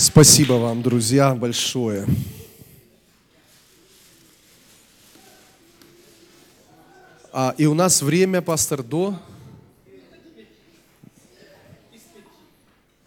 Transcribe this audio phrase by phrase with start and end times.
[0.00, 2.06] Спасибо вам, друзья, большое.
[7.32, 9.18] А, и у нас время, пастор, до...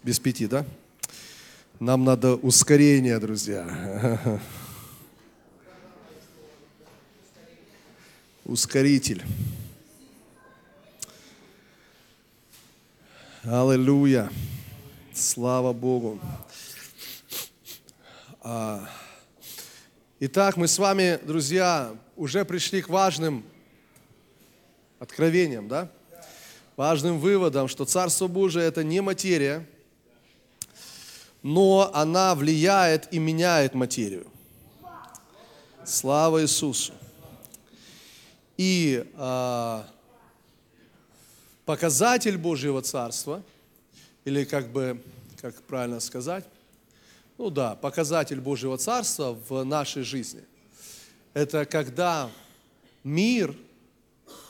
[0.02, 0.66] Без пяти, да?
[1.80, 4.30] Нам надо ускорение, друзья.
[8.44, 9.22] Ускоритель.
[13.44, 14.30] Аллилуйя.
[15.14, 16.20] Слава Богу.
[18.44, 18.88] А,
[20.18, 23.44] итак, мы с вами, друзья, уже пришли к важным
[24.98, 25.88] откровениям, да?
[26.76, 29.64] Важным выводом, что Царство Божие– это не материя,
[31.44, 34.26] но она влияет и меняет материю.
[35.84, 36.94] Слава Иисусу.
[38.56, 39.86] И а,
[41.64, 43.40] показатель Божьего Царства,
[44.24, 45.00] или как бы,
[45.40, 46.44] как правильно сказать,
[47.38, 50.42] ну да, показатель Божьего Царства в нашей жизни.
[51.34, 52.30] Это когда
[53.04, 53.56] мир,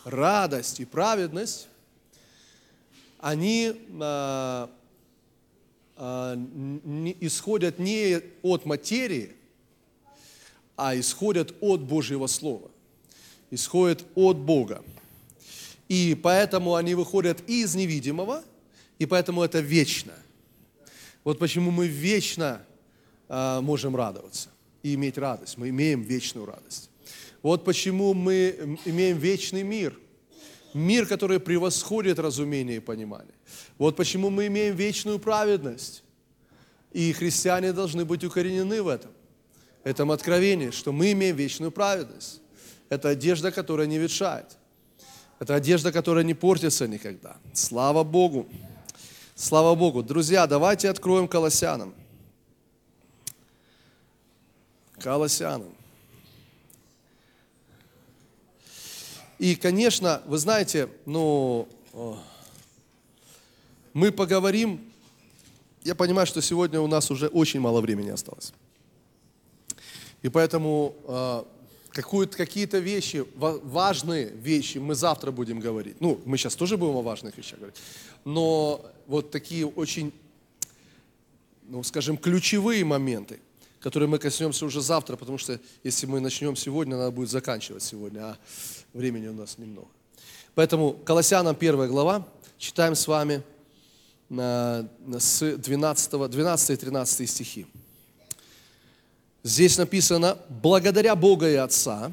[0.04, 1.68] радость и праведность,
[3.18, 4.68] они а,
[5.96, 9.36] а, не, исходят не от материи,
[10.76, 12.70] а исходят от Божьего Слова,
[13.50, 14.82] исходят от Бога.
[15.88, 18.42] И поэтому они выходят из невидимого,
[18.98, 20.14] и поэтому это вечно.
[21.22, 22.64] Вот почему мы вечно
[23.32, 24.50] можем радоваться
[24.82, 25.56] и иметь радость.
[25.56, 26.90] Мы имеем вечную радость.
[27.42, 29.98] Вот почему мы имеем вечный мир.
[30.74, 33.34] Мир, который превосходит разумение и понимание.
[33.78, 36.02] Вот почему мы имеем вечную праведность.
[36.92, 39.10] И христиане должны быть укоренены в этом.
[39.84, 42.40] этом откровении, что мы имеем вечную праведность.
[42.88, 44.56] Это одежда, которая не ветшает.
[45.38, 47.36] Это одежда, которая не портится никогда.
[47.52, 48.46] Слава Богу.
[49.34, 50.02] Слава Богу.
[50.02, 51.94] Друзья, давайте откроем Колоссянам.
[55.02, 55.74] Колоссянам.
[59.38, 61.68] И, конечно, вы знаете, ну,
[63.92, 64.80] мы поговорим,
[65.82, 68.52] я понимаю, что сегодня у нас уже очень мало времени осталось.
[70.22, 71.48] И поэтому а,
[71.90, 75.96] какие-то вещи, важные вещи мы завтра будем говорить.
[76.00, 77.80] Ну, мы сейчас тоже будем о важных вещах говорить.
[78.24, 80.12] Но вот такие очень,
[81.64, 83.40] ну, скажем, ключевые моменты–
[83.82, 88.20] которые мы коснемся уже завтра, потому что если мы начнем сегодня, надо будет заканчивать сегодня,
[88.20, 88.38] а
[88.92, 89.88] времени у нас немного.
[90.54, 92.26] Поэтому Колоссянам 1 глава,
[92.58, 93.42] читаем с вами
[94.30, 97.66] с 12, 12 и 13 стихи.
[99.42, 102.12] Здесь написано, благодаря Бога и Отца,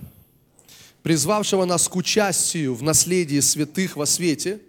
[1.04, 4.60] призвавшего нас к участию в наследии святых во свете,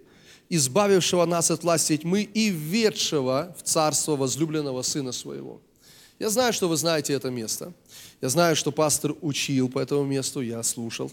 [0.49, 5.59] избавившего нас от власти тьмы и введшего в царство возлюбленного Сына Своего–
[6.21, 7.73] я знаю, что вы знаете это место.
[8.21, 11.11] Я знаю, что пастор учил по этому месту, я слушал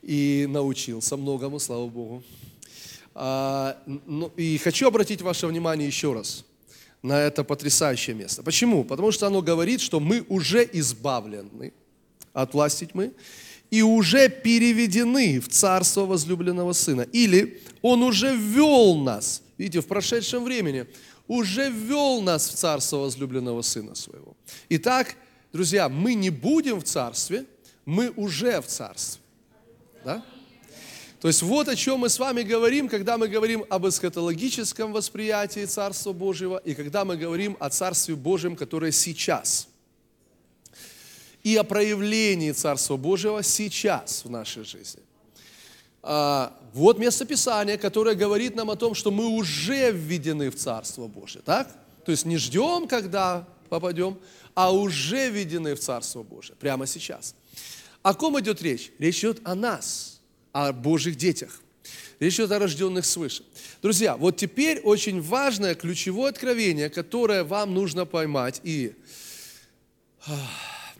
[0.00, 2.22] и научился многому, слава Богу.
[3.14, 3.76] А,
[4.06, 6.46] ну, и хочу обратить ваше внимание еще раз
[7.02, 8.42] на это потрясающее место.
[8.42, 8.82] Почему?
[8.82, 11.74] Потому что оно говорит, что мы уже избавлены
[12.32, 13.12] от власти тьмы
[13.70, 17.02] и уже переведены в царство возлюбленного Сына.
[17.12, 20.86] Или Он уже ввел нас, видите, в прошедшем времени–
[21.30, 24.36] уже ввел нас в царство возлюбленного Сына Своего.
[24.68, 25.14] Итак,
[25.52, 27.46] друзья, мы не будем в царстве,
[27.84, 29.22] мы уже в царстве.
[30.04, 30.24] Да?
[31.20, 35.66] То есть вот о чем мы с вами говорим, когда мы говорим об эсхатологическом восприятии
[35.66, 39.68] Царства Божьего и когда мы говорим о Царстве Божьем, которое сейчас.
[41.44, 45.02] И о проявлении Царства Божьего сейчас в нашей жизни.
[46.02, 51.06] А, вот место Писания, которое говорит нам о том, что мы уже введены в Царство
[51.06, 51.42] Божие.
[51.42, 51.68] Так?
[52.04, 54.18] То есть не ждем, когда попадем,
[54.54, 56.56] а уже введены в Царство Божие.
[56.56, 57.34] Прямо сейчас.
[58.02, 58.92] О ком идет речь?
[58.98, 60.20] Речь идет о нас,
[60.52, 61.60] о Божьих детях.
[62.18, 63.44] Речь идет о рожденных свыше.
[63.82, 68.94] Друзья, вот теперь очень важное, ключевое откровение, которое вам нужно поймать и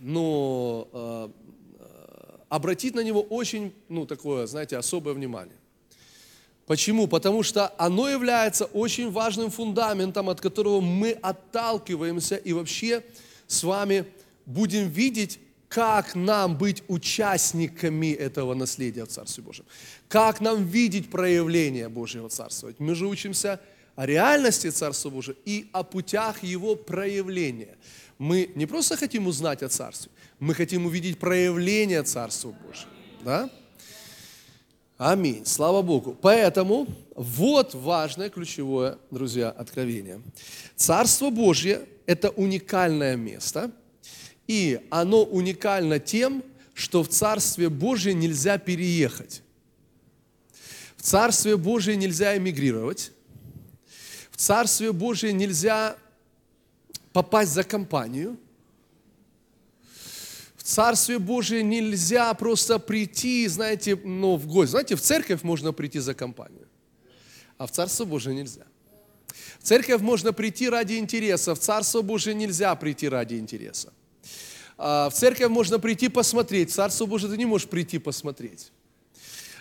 [0.00, 1.30] ну, а,
[2.48, 5.56] обратить на него очень, ну, такое, знаете, особое внимание.
[6.70, 7.08] Почему?
[7.08, 13.02] Потому что оно является очень важным фундаментом, от которого мы отталкиваемся и вообще
[13.48, 14.04] с вами
[14.46, 19.64] будем видеть, как нам быть участниками этого наследия в Царстве Божьем.
[20.06, 22.72] Как нам видеть проявление Божьего Царства.
[22.78, 23.60] Мы же учимся
[23.96, 27.78] о реальности Царства Божьего и о путях его проявления.
[28.16, 32.90] Мы не просто хотим узнать о Царстве, мы хотим увидеть проявление Царства Божьего.
[33.24, 33.50] Да?
[35.00, 35.46] Аминь.
[35.46, 36.14] Слава Богу.
[36.20, 36.86] Поэтому
[37.16, 40.20] вот важное ключевое, друзья, откровение.
[40.76, 43.70] Царство Божье– это уникальное место,
[44.46, 46.44] и оно уникально тем,
[46.74, 49.42] что в Царстве Божье нельзя переехать.
[50.98, 53.12] В Царстве Божье нельзя эмигрировать.
[54.30, 55.96] В Царстве Божье нельзя
[57.14, 58.36] попасть за компанию–
[60.60, 64.72] в Царстве Божие нельзя просто прийти, знаете, ну, в гости.
[64.72, 66.68] Знаете, в церковь можно прийти за компанию,
[67.56, 68.66] а в Царство Божие нельзя.
[69.58, 73.90] В церковь можно прийти ради интереса, в Царство Божие нельзя прийти ради интереса.
[74.76, 78.70] А, в церковь можно прийти посмотреть, в Царство Божие ты не можешь прийти посмотреть.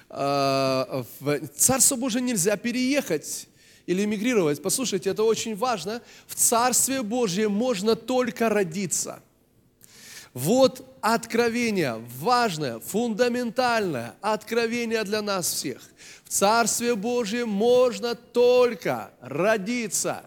[0.10, 3.48] А, в Царство Божие нельзя переехать
[3.86, 4.62] или эмигрировать.
[4.62, 6.02] Послушайте, это очень важно.
[6.28, 9.24] В Царстве Божьем можно только родиться–
[10.34, 15.82] вот откровение, важное, фундаментальное откровение для нас всех.
[16.24, 20.24] В Царстве Божьем можно только родиться.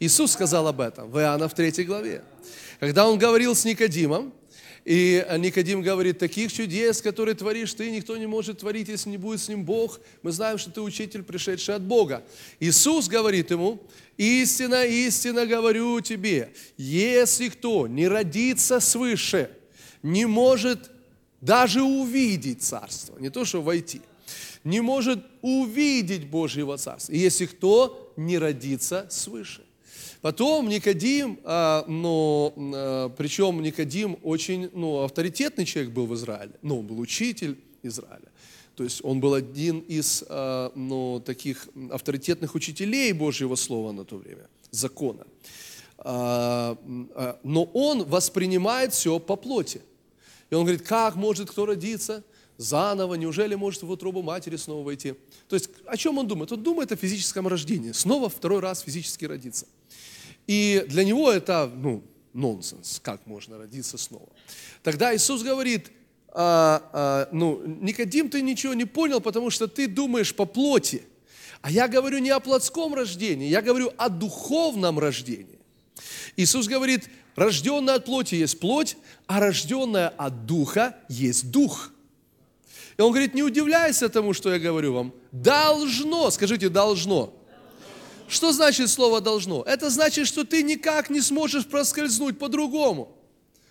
[0.00, 2.22] Иисус сказал об этом в Иоанна в 3 главе.
[2.80, 4.32] Когда Он говорил с Никодимом,
[4.84, 9.40] и Никодим говорит, таких чудес, которые творишь ты, никто не может творить, если не будет
[9.40, 9.98] с ним Бог.
[10.22, 12.22] Мы знаем, что ты учитель, пришедший от Бога.
[12.60, 13.82] Иисус говорит ему,
[14.18, 19.50] истина, истина говорю тебе, если кто не родится свыше,
[20.04, 20.90] не может
[21.40, 24.02] даже увидеть Царство, не то что войти,
[24.62, 29.62] не может увидеть Божьего Царства, если кто не родится свыше.
[30.20, 36.80] Потом Никодим, а, но, а, причем Никодим очень ну, авторитетный человек был в Израиле, ну,
[36.80, 38.30] он был учитель Израиля.
[38.74, 44.16] То есть он был один из а, ну, таких авторитетных учителей Божьего Слова на то
[44.16, 45.26] время, закона.
[45.96, 49.80] Но он воспринимает все по плоти.
[50.50, 52.24] И он говорит, как может кто родиться
[52.56, 55.14] заново, неужели может в утробу матери снова войти?
[55.48, 56.52] То есть о чем он думает?
[56.52, 59.66] Он думает о физическом рождении, снова второй раз физически родиться.
[60.46, 62.02] И для него это, ну,
[62.32, 64.28] нонсенс, как можно родиться снова.
[64.82, 65.90] Тогда Иисус говорит,
[66.28, 71.04] а, а, ну, Никодим, ты ничего не понял, потому что ты думаешь по плоти.
[71.62, 75.58] А я говорю не о плотском рождении, я говорю о духовном рождении.
[76.36, 78.96] Иисус говорит, рожденная от плоти есть плоть,
[79.26, 81.92] а рожденная от духа есть дух.
[82.96, 85.12] И он говорит, не удивляйся тому, что я говорю вам.
[85.32, 87.32] Должно, скажите, должно.
[88.28, 89.62] Что значит слово «должно»?
[89.64, 93.14] Это значит, что ты никак не сможешь проскользнуть по-другому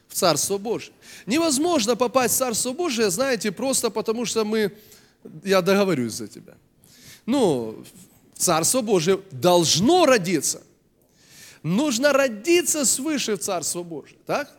[0.08, 0.94] в Царство Божие.
[1.26, 4.72] Невозможно попасть в Царство Божие, знаете, просто потому что мы,
[5.44, 6.54] я договорюсь за тебя.
[7.26, 7.84] Ну,
[8.36, 10.62] Царство Божие должно родиться.
[11.64, 14.56] Нужно родиться свыше в Царство Божие, так?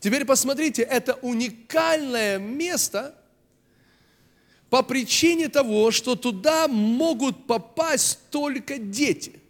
[0.00, 3.14] Теперь посмотрите, это уникальное место–
[4.70, 9.40] по причине того, что туда могут попасть только дети.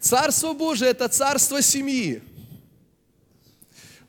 [0.00, 2.22] Царство Божие– это царство семьи.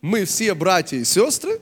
[0.02, 1.62] Мы все братья и сестры,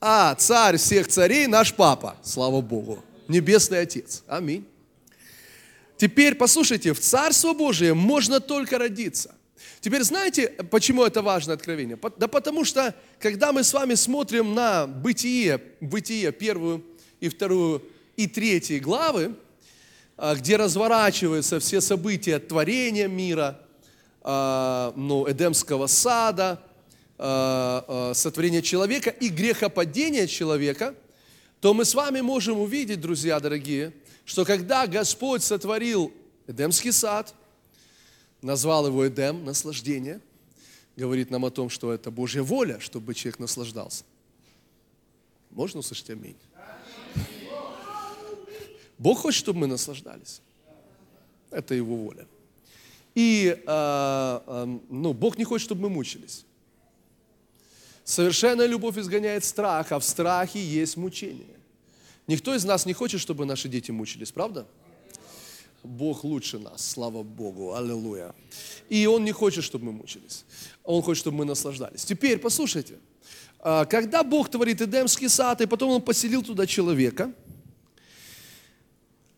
[0.00, 4.22] а царь всех царей– наш папа, слава Богу, Небесный Отец.
[4.26, 4.66] Аминь.
[5.96, 9.34] Теперь послушайте, в Царство Божие можно только родиться.
[9.80, 11.98] Теперь знаете, почему это важное откровение?
[12.16, 16.84] Да потому что, когда мы с вами смотрим на бытие, бытие первую
[17.20, 17.82] и вторую
[18.16, 19.34] и третью главы,
[20.16, 23.60] а, где разворачиваются все события творения мира,
[24.22, 26.60] а, ну, Эдемского сада,
[27.18, 30.94] а, сотворения человека и грехопадения человека,
[31.60, 33.92] то мы с вами можем увидеть, друзья дорогие,
[34.26, 36.12] что когда Господь сотворил
[36.46, 37.34] Эдемский сад–
[38.46, 40.20] назвал его Эдем, наслаждение,
[40.96, 44.04] говорит нам о том, что это Божья воля, чтобы человек наслаждался.
[45.50, 46.36] Можно услышать аминь?
[48.98, 50.40] Бог хочет, чтобы мы наслаждались.
[51.50, 52.26] Это Его воля.
[53.14, 56.44] И э, э, ну, Бог не хочет, чтобы мы мучились.
[58.04, 61.55] Совершенная любовь изгоняет страх, а в страхе есть мучение.
[62.26, 64.66] Никто из нас не хочет, чтобы наши дети мучились, правда?
[65.82, 68.34] Бог лучше нас, слава Богу, аллилуйя.
[68.88, 70.44] И Он не хочет, чтобы мы мучились.
[70.82, 72.04] Он хочет, чтобы мы наслаждались.
[72.04, 72.98] Теперь, послушайте,
[73.60, 77.32] а, когда Бог творит Эдемский сад, и потом Он поселил туда человека,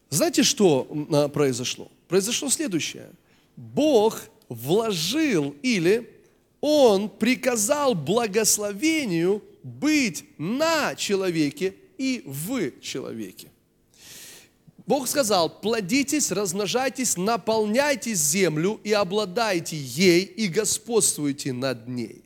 [0.09, 1.90] знаете, что а, произошло?
[2.09, 3.11] Произошло следующее.
[3.57, 6.11] Бог вложил или
[6.62, 13.50] Он приказал благословению быть на человеке и в человеке.
[14.87, 22.25] Бог сказал, плодитесь, размножайтесь, наполняйтесь землю и обладайте ей, и господствуйте над ней.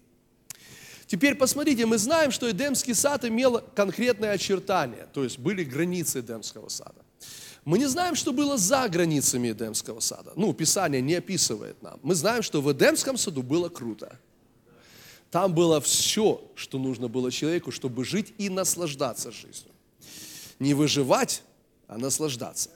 [1.07, 6.69] Теперь посмотрите, мы знаем, что Эдемский сад имел конкретные очертания, то есть были границы Эдемского
[6.69, 7.03] сада.
[7.65, 10.33] Мы не знаем, что было за границами Эдемского сада.
[10.37, 11.99] Ну, Писание не описывает нам.
[12.03, 14.19] Мы знаем, что в Эдемском саду было круто.
[15.33, 19.73] Там было все, что нужно было человеку, чтобы жить и наслаждаться жизнью.
[20.59, 21.43] Не выживать,
[21.89, 22.69] а наслаждаться.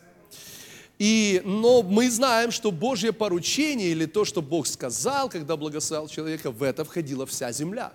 [0.98, 6.50] И, но мы знаем, что Божье поручение или то, что Бог сказал, когда благословил человека,
[6.50, 7.92] в это входила вся земля.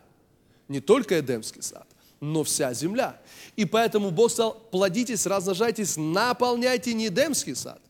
[0.67, 1.87] Не только Эдемский сад,
[2.19, 3.19] но вся земля.
[3.55, 7.81] И поэтому Бог сказал, плодитесь, размножайтесь, наполняйте не Эдемский сад,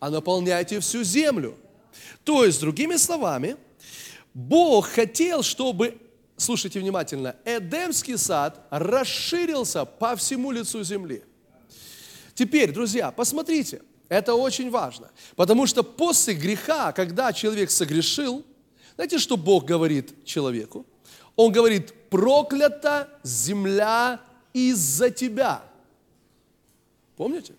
[0.00, 1.56] а наполняйте всю землю.
[2.24, 3.56] То есть, другими словами,
[4.34, 5.96] Бог хотел, чтобы,
[6.36, 11.22] слушайте внимательно, Эдемский сад расширился по всему лицу земли.
[12.34, 18.44] Теперь, друзья, посмотрите, это очень важно, потому что после греха, когда человек согрешил,
[18.94, 20.86] знаете, что Бог говорит человеку?
[21.34, 24.20] Он говорит, проклята земля
[24.52, 25.62] из-за тебя.
[27.16, 27.54] Помните?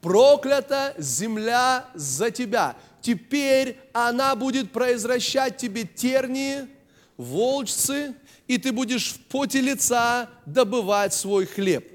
[0.00, 2.76] Проклята земля за тебя.
[3.00, 6.68] Теперь она будет произвращать тебе тернии,
[7.16, 8.14] волчцы,
[8.46, 11.90] и ты будешь в поте лица добывать свой хлеб.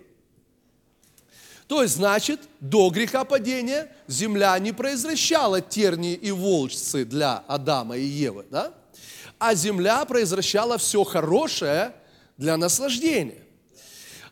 [1.68, 8.46] То есть, значит, до грехопадения земля не произвращала тернии и волчцы для Адама и Евы,
[8.50, 8.74] да?
[9.38, 11.94] а земля произвращала все хорошее
[12.38, 13.44] для наслаждения.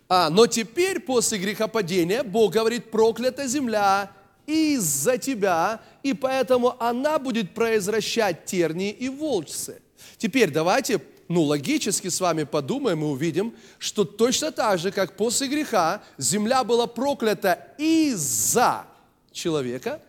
[0.10, 4.12] А, но теперь, после грехопадения, Бог говорит, проклята земля
[4.46, 9.82] из-за тебя, и поэтому она будет произвращать тернии и волчцы.
[10.18, 15.48] Теперь давайте, ну, логически с вами подумаем и увидим, что точно так же, как после
[15.48, 18.86] греха земля была проклята из-за
[19.32, 20.02] человека,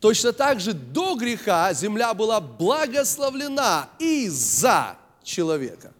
[0.00, 5.92] точно так же до греха земля была благословлена из-за человека.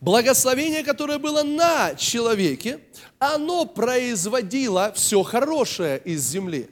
[0.00, 2.80] Благословение, которое было на человеке,
[3.18, 6.70] оно производило все хорошее из земли.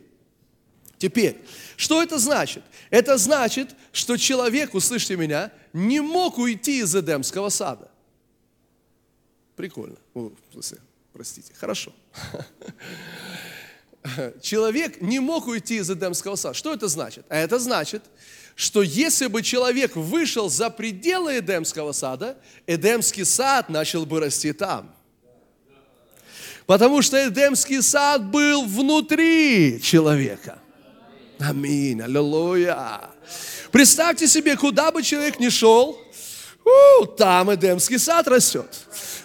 [0.98, 1.36] Теперь,
[1.76, 2.62] что это значит?
[2.90, 7.90] Это значит, что человек, услышьте меня, не мог уйти из Эдемского сада.
[9.56, 9.96] Прикольно.
[10.14, 10.30] О,
[11.12, 11.52] простите.
[11.54, 11.92] Хорошо.
[14.40, 16.54] Человек не мог уйти из Эдемского сада.
[16.54, 17.26] Что это значит?
[17.28, 18.02] А это значит,
[18.54, 24.94] что если бы человек вышел за пределы Эдемского сада, Эдемский сад начал бы расти там.
[26.66, 30.60] Потому что Эдемский сад был внутри человека.
[31.38, 33.10] Аминь, аллилуйя.
[33.70, 35.98] Представьте себе, куда бы человек ни шел,
[37.16, 38.66] там Эдемский сад растет.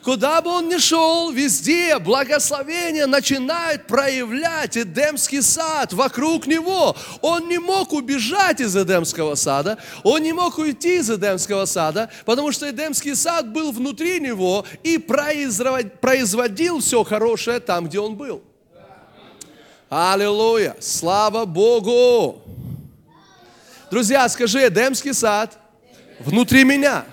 [0.03, 6.95] Куда бы он ни шел, везде благословение начинает проявлять Эдемский сад вокруг него.
[7.21, 12.51] Он не мог убежать из Эдемского сада, он не мог уйти из Эдемского сада, потому
[12.51, 18.41] что Эдемский сад был внутри него и производил все хорошее там, где он был.
[19.89, 20.75] Аллилуйя!
[20.79, 22.41] Слава Богу!
[23.93, 25.55] Друзья, скажи, Эдемский сад
[26.19, 27.05] внутри меня.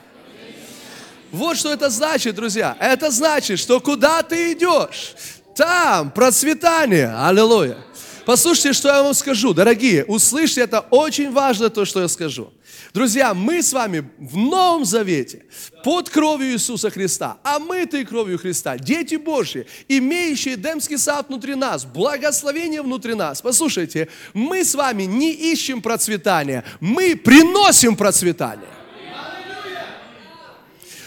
[1.31, 2.75] Вот что это значит, друзья.
[2.81, 5.15] Это значит, что куда ты идешь,
[5.55, 7.15] там процветание.
[7.15, 7.77] Аллилуйя.
[8.25, 12.51] Послушайте, что я вам скажу, дорогие, услышьте, это очень важно то, что я скажу.
[12.93, 15.45] Друзья, мы с вами в Новом Завете,
[15.85, 21.85] под кровью Иисуса Христа, а мы-то кровью Христа, дети Божьи, имеющие Эдемский сад внутри нас,
[21.85, 23.41] благословение внутри нас.
[23.43, 28.69] Послушайте, мы с вами не ищем процветания, мы приносим процветание.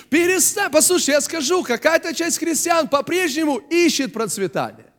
[0.09, 4.92] Перестань, послушай, я скажу, какая-то часть христиан по-прежнему ищет процветание.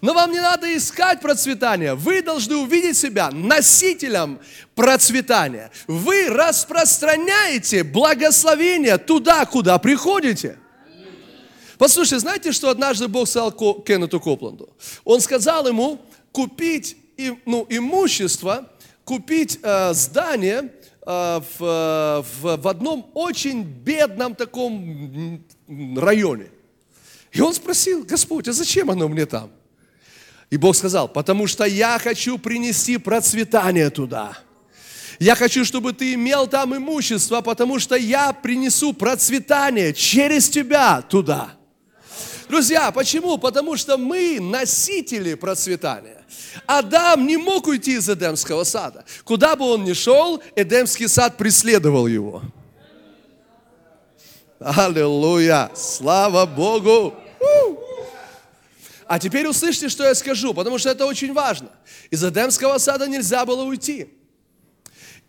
[0.00, 1.94] Но вам не надо искать процветание.
[1.94, 4.38] Вы должны увидеть себя носителем
[4.74, 5.70] процветания.
[5.86, 10.58] Вы распространяете благословение туда, куда приходите.
[11.78, 14.68] Послушай, знаете, что однажды Бог сказал Кеннету Копланду?
[15.04, 16.00] Он сказал ему
[16.32, 16.96] купить
[17.44, 18.68] ну, имущество,
[19.04, 20.70] купить э, здание,
[21.06, 25.44] Э, в, в, в одном очень бедном таком
[25.96, 26.46] районе.
[27.30, 29.50] И он спросил, Господь, а зачем оно мне там?
[30.50, 34.38] И Бог сказал, потому что я хочу принести процветание туда.
[35.18, 41.54] Я хочу, чтобы ты имел там имущество, потому что я принесу процветание через тебя туда.
[42.48, 43.38] Друзья, почему?
[43.38, 46.24] Потому что мы носители процветания.
[46.66, 49.04] Адам не мог уйти из Эдемского сада.
[49.24, 52.42] Куда бы он ни шел, Эдемский сад преследовал его.
[54.60, 55.70] Аллилуйя!
[55.74, 57.14] Слава Богу!
[59.14, 61.70] А теперь услышьте, что я скажу, потому что это очень важно.
[62.10, 64.08] Из Эдемского сада нельзя было уйти.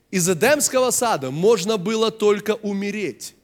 [0.09, 3.35] Из Эдемского сада можно было только умереть.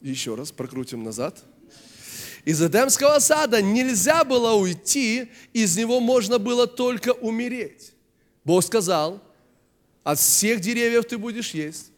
[0.00, 1.44] Еще раз прокрутим назад.
[2.46, 7.92] Из Эдемского сада нельзя было уйти, из него можно было только умереть.
[8.42, 9.22] Бог сказал,
[10.02, 11.90] от всех деревьев ты будешь есть,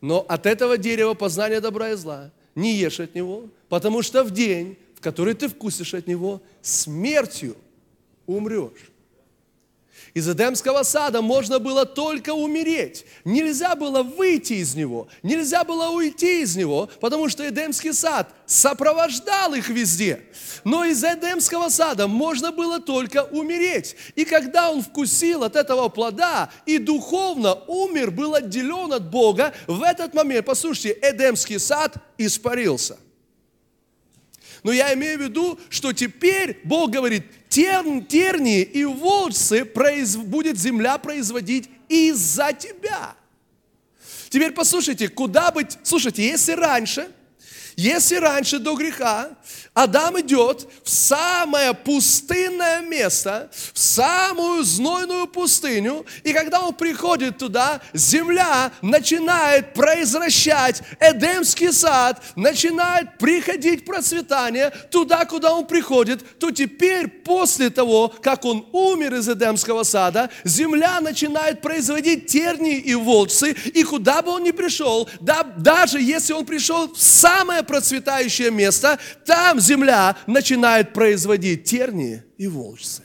[0.00, 4.30] но от этого дерева познания добра и зла не ешь от него, потому что в
[4.30, 7.56] день, в который ты вкусишь от него, смертью
[8.26, 8.90] умрешь.
[10.18, 13.06] Из Эдемского сада можно было только умереть.
[13.24, 19.54] Нельзя было выйти из него, нельзя было уйти из него, потому что Эдемский сад сопровождал
[19.54, 20.24] их везде.
[20.64, 23.94] Но из Эдемского сада можно было только умереть.
[24.16, 29.82] И когда он вкусил от этого плода и духовно умер, был отделен от Бога, в
[29.82, 32.98] этот момент, послушайте, Эдемский сад испарился.
[34.64, 37.22] Но я имею в виду, что теперь Бог говорит,
[37.58, 43.16] тер, тернии и волосы произ, будет земля производить из-за тебя.
[44.28, 45.76] Теперь послушайте, куда быть...
[45.82, 47.10] Слушайте, если раньше,
[47.78, 49.28] если раньше до греха
[49.72, 57.80] Адам идет в самое пустынное место, в самую знойную пустыню, и когда он приходит туда,
[57.92, 67.70] земля начинает произвращать Эдемский сад, начинает приходить процветание туда, куда он приходит, то теперь, после
[67.70, 74.20] того, как он умер из Эдемского сада, земля начинает производить тернии и волцы, и куда
[74.22, 80.16] бы он ни пришел, да, даже если он пришел в самое процветающее место, там земля
[80.26, 83.04] начинает производить тернии и волжцы.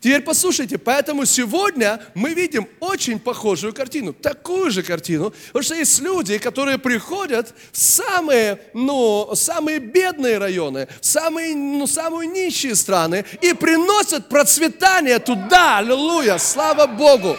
[0.00, 6.00] Теперь послушайте, поэтому сегодня мы видим очень похожую картину, такую же картину, потому что есть
[6.00, 13.26] люди, которые приходят в самые, ну, самые бедные районы, в самые, ну, самые нищие страны
[13.42, 17.36] и приносят процветание туда, аллилуйя, слава Богу.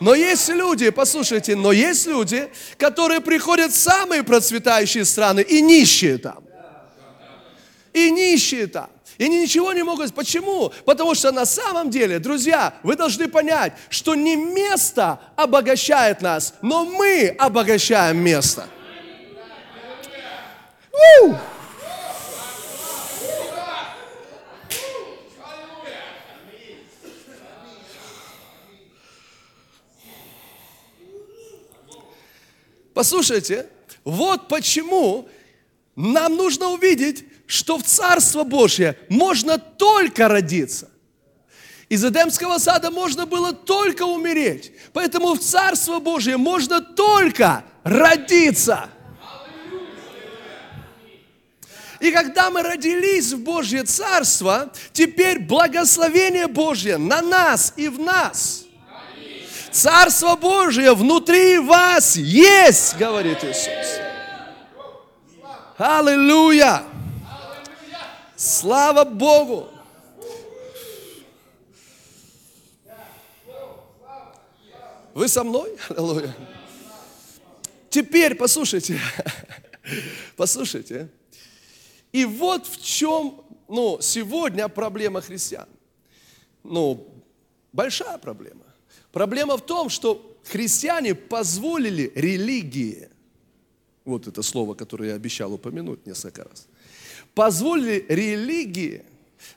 [0.00, 6.18] Но есть люди, послушайте, но есть люди, которые приходят в самые процветающие страны и нищие
[6.18, 6.44] там
[7.92, 8.90] и нищие там.
[9.16, 10.14] И они ничего не могут.
[10.14, 10.72] Почему?
[10.84, 16.84] Потому что на самом деле, друзья, вы должны понять, что не место обогащает нас, но
[16.84, 18.68] мы обогащаем место.
[21.22, 21.34] У!
[32.98, 33.68] Послушайте,
[34.02, 35.28] вот почему
[35.94, 40.90] нам нужно увидеть, что в Царство Божье можно только родиться.
[41.88, 44.72] Из Эдемского сада можно было только умереть.
[44.92, 48.88] Поэтому в Царство Божье можно только родиться.
[52.00, 58.67] И когда мы родились в Божье Царство, теперь благословение Божье на нас и в нас.
[59.78, 64.00] Царство Божье внутри вас есть, говорит Иисус.
[65.76, 66.82] Аллилуйя!
[68.34, 69.68] Слава Богу!
[75.14, 75.76] Вы со мной?
[75.90, 76.34] Аллилуйя.
[77.88, 78.98] Теперь послушайте,
[80.36, 81.08] послушайте.
[82.10, 85.68] И вот в чем, ну, сегодня проблема христиан.
[86.64, 87.06] Ну,
[87.72, 88.67] большая проблема.
[89.12, 93.08] Проблема в том, что христиане позволили религии,
[94.04, 96.66] вот это слово, которое я обещал упомянуть несколько раз–
[97.38, 99.04] позволили религии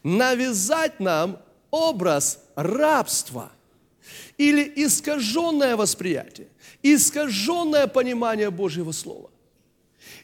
[0.03, 3.51] навязать нам образ рабства
[4.37, 6.47] или искаженное восприятие,
[6.83, 9.31] искаженное понимание Божьего Слова.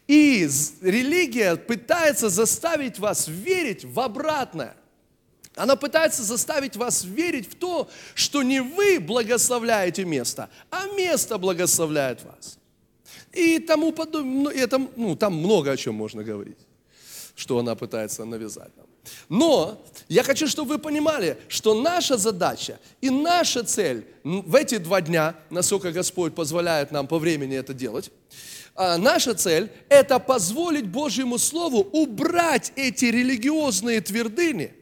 [0.08, 0.48] И
[0.82, 4.78] религия пытается заставить вас верить в обратное.
[5.58, 12.24] Она пытается заставить вас верить в то, что не вы благословляете место, а место благословляет
[12.24, 12.58] вас.
[13.34, 16.58] И тому подобное, ну, это, ну, там много о чем можно говорить
[17.38, 18.88] что она пытается навязать нам.
[19.30, 25.02] Но я хочу, чтобы вы понимали, что наша задача и наша цель в эти два
[25.02, 28.12] дня, насколько Господь позволяет нам по времени это делать,
[28.76, 34.74] а, наша цель– это позволить Божьему Слову убрать эти религиозные твердыни,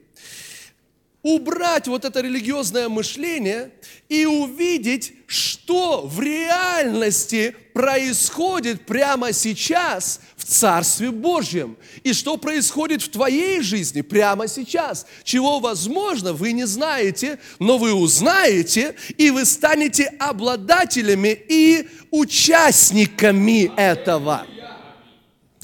[1.26, 3.72] убрать вот это религиозное мышление
[4.08, 11.76] и увидеть, что в реальности происходит прямо сейчас в Царстве Божьем.
[12.04, 15.04] И что происходит в твоей жизни прямо сейчас.
[15.24, 24.46] Чего, возможно, вы не знаете, но вы узнаете, и вы станете обладателями и участниками этого.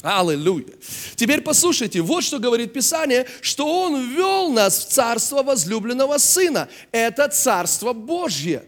[0.02, 0.74] Аллилуйя.
[1.14, 6.68] Теперь послушайте, вот что говорит Писание, что Он ввел нас в царство возлюбленного Сына.
[6.90, 8.64] Это царство Божье.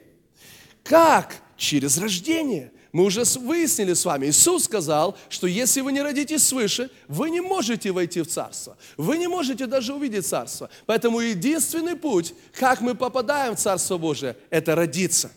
[0.84, 1.36] Как?
[1.56, 2.72] Через рождение.
[2.92, 7.40] мы уже выяснили с вами, Иисус сказал, что если вы не родитесь свыше, вы не
[7.40, 8.76] можете войти в Царство.
[8.96, 10.68] Вы не можете даже увидеть Царство.
[10.86, 15.32] Поэтому единственный путь, как мы попадаем в Царство Божие, это родиться.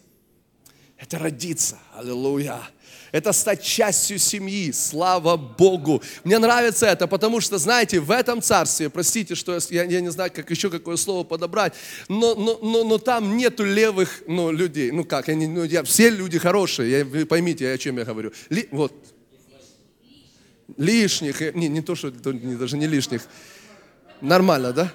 [0.98, 1.80] Это родиться.
[1.96, 2.62] Аллилуйя
[3.12, 4.72] это стать частью семьи.
[4.72, 6.02] Слава Богу.
[6.24, 10.32] Мне нравится это, потому что, знаете, в этом царстве, простите, что я, я не знаю,
[10.34, 11.74] как еще какое слово подобрать,
[12.08, 14.92] но, но, но, но там нету левых ну, людей.
[14.92, 18.32] Ну как, они, ну, я, все люди хорошие, я, вы поймите, о чем я говорю.
[18.50, 18.94] Ли, вот.
[20.76, 23.22] Лишних, э, не, не то, что не, даже не лишних.
[24.22, 24.94] Нормально, да?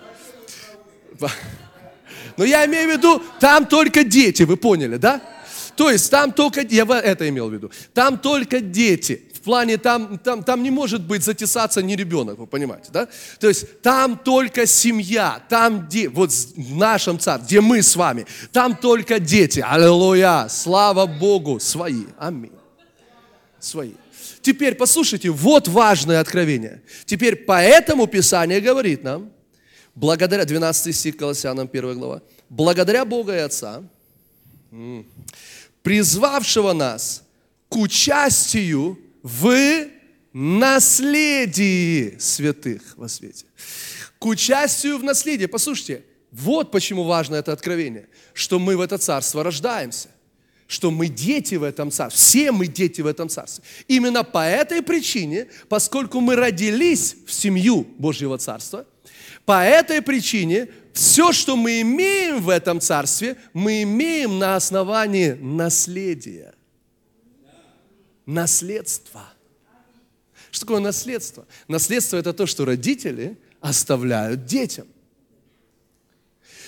[2.36, 5.22] Но я имею в виду, там только дети, вы поняли, да?
[5.76, 9.22] То есть там только, я это имел в виду, там только дети.
[9.34, 13.08] В плане там, там, там не может быть затесаться ни ребенок, вы понимаете, да?
[13.40, 18.26] То есть там только семья, там где, вот в нашем царстве, где мы с вами,
[18.52, 19.64] там только дети.
[19.66, 22.04] Аллилуйя, слава Богу, свои.
[22.18, 22.52] Аминь.
[23.58, 23.94] Свои.
[24.42, 26.82] Теперь послушайте, вот важное откровение.
[27.04, 29.30] Теперь поэтому Писание говорит нам,
[29.94, 33.82] благодаря, 12 стих Колоссянам 1 глава, благодаря Бога и Отца,
[35.82, 37.24] призвавшего нас
[37.68, 39.88] к участию в
[40.32, 43.46] наследии святых во свете.
[44.18, 45.46] К участию в наследии.
[45.46, 50.08] Послушайте, вот почему важно это откровение, что мы в это царство рождаемся,
[50.66, 53.62] что мы дети в этом царстве, все мы дети в этом царстве.
[53.88, 58.86] Именно по этой причине, поскольку мы родились в семью Божьего царства,
[59.44, 66.54] по этой причине все, что мы имеем в этом царстве, мы имеем на основании наследия.
[68.26, 69.32] Наследство.
[70.50, 71.46] Что такое наследство?
[71.66, 74.86] Наследство это то, что родители оставляют детям.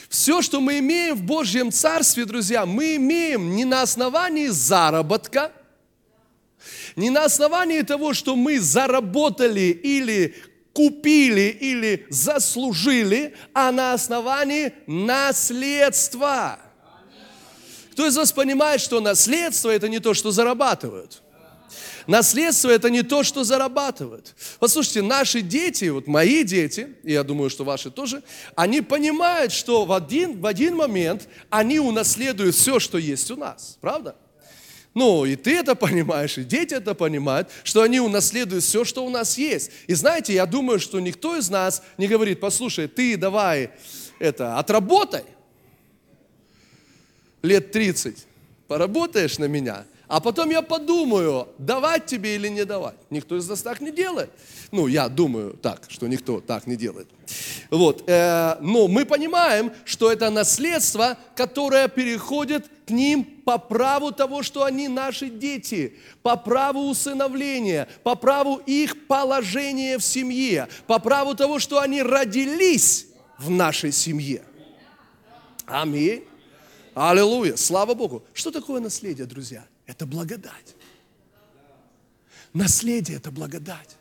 [0.09, 5.53] Все, что мы имеем в Божьем Царстве, друзья, мы имеем не на основании заработка,
[6.97, 10.35] не на основании того, что мы заработали или
[10.75, 16.59] купили или заслужили, а на основании наследства.
[17.93, 21.23] Кто из вас понимает, что наследство это не то, что зарабатывают?
[22.07, 24.35] Наследство это не то, что зарабатывают.
[24.59, 28.23] Послушайте, наши дети, вот мои дети, и я думаю, что ваши тоже,
[28.57, 33.79] они понимают, что в один, в один момент они унаследуют все, что есть у нас.
[33.81, 34.17] Правда?
[34.95, 39.11] Ну, и ты это понимаешь, и дети это понимают, что они унаследуют все, что у
[39.11, 39.73] нас есть.
[39.89, 43.71] И знаете, я думаю, что никто из нас не говорит, послушай, ты давай
[44.21, 45.25] это, отработай
[47.43, 48.27] лет 30,
[48.69, 52.95] поработаешь на меня, а потом я подумаю, давать тебе или не давать.
[53.11, 54.31] Никто из нас так не делает.
[54.71, 57.09] Ну, я думаю так, что никто так не делает.
[57.69, 58.09] Вот.
[58.09, 64.63] Э, но мы понимаем, что это наследство, которое переходит к ним по праву того, что
[64.63, 71.59] они наши дети, по праву усыновления, по праву их положения в семье, по праву того,
[71.59, 74.45] что они родились в нашей семье.
[75.67, 76.23] Аминь.
[76.95, 77.57] Аллилуйя.
[77.57, 78.23] Слава Богу.
[78.33, 79.65] Что такое наследие, друзья?
[79.87, 80.75] Это благодать.
[82.53, 83.97] Наследие– это благодать.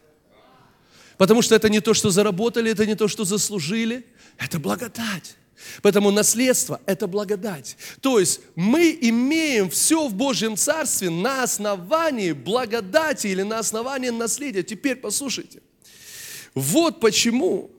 [1.17, 4.05] Потому что это не то, что заработали, это не то, что заслужили,
[4.37, 5.35] это благодать.
[5.81, 7.77] Поэтому наследство– это благодать.
[8.01, 14.63] То есть мы имеем все в Божьем Царстве на основании благодати или на основании наследия.
[14.63, 15.61] Теперь послушайте.
[16.53, 17.71] Вот почему,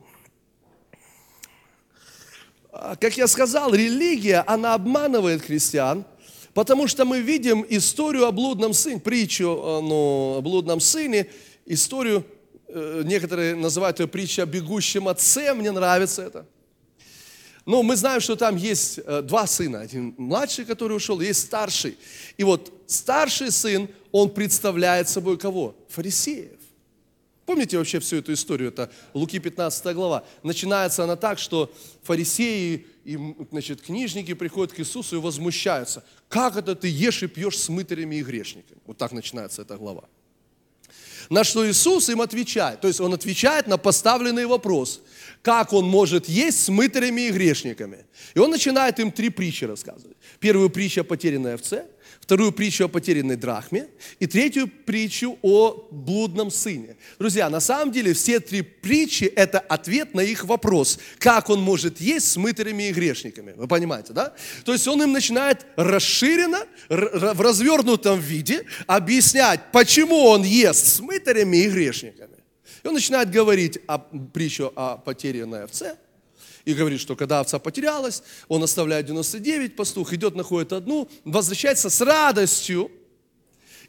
[2.73, 6.05] а, как я сказал, религия, она обманывает христиан,
[6.55, 11.27] потому что мы видим историю о блудном сыне, притчу ну, о блудном сыне,
[11.67, 12.25] историю,
[12.69, 16.47] э, некоторые называют ее притчей о бегущем отце, мне нравится это.
[17.67, 19.81] Но мы знаем, что там есть э, два сына.
[19.81, 21.97] Один младший, который ушел, есть старший.
[22.37, 25.75] И вот старший сын, он представляет собой кого?
[25.89, 26.61] Фарисеев.
[27.47, 28.69] Помните вообще всю эту историю?
[28.71, 30.25] Это Луки 15 глава.
[30.43, 33.19] Начинается она так, что фарисеи и
[33.51, 36.05] значит, книжники приходят к Иисусу и возмущаются.
[36.29, 38.81] Как это ты ешь и пьешь с мытарями и грешниками?
[38.87, 40.05] Вот так начинается эта глава.
[41.29, 42.81] На что Иисус им отвечает.
[42.81, 45.01] То есть Он отвечает на поставленный вопрос–
[45.45, 48.07] как он может есть с мытарями и грешниками.
[48.33, 50.17] И он начинает им три притчи рассказывать.
[50.41, 51.87] Первую притчу о потерянной овце,
[52.25, 53.87] вторую притчу о потерянной драхме
[54.19, 56.97] и третью притчу о блудном сыне.
[57.19, 62.01] Друзья, на самом деле все три притчи– это ответ на их вопрос, как он может
[62.01, 63.53] есть с мытарями и грешниками.
[63.55, 64.33] Вы понимаете, да?
[64.65, 71.59] То есть он им начинает расширенно, в развернутом виде объяснять, почему он ест с мытарями
[71.59, 72.39] и грешниками.
[72.83, 75.99] И он начинает говорить о притчу о потерянной овце.
[76.65, 82.01] И говорит, что когда овца потерялась, он оставляет 99, пастух идет, находит одну, возвращается с
[82.01, 82.91] радостью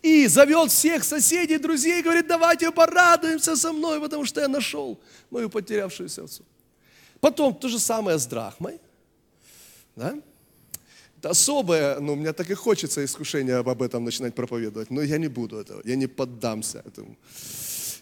[0.02, 5.50] и зовет всех соседей, друзей, говорит, давайте порадуемся со мной, потому что я нашел мою
[5.50, 6.44] потерявшуюся овцу.
[7.22, 8.80] Потом то же самое с драхмой.
[9.96, 10.16] Да?
[11.18, 15.18] Это особое, ну, у меня так и хочется искушение об этом начинать проповедовать, но я
[15.18, 17.18] не буду этого, я не поддамся этому.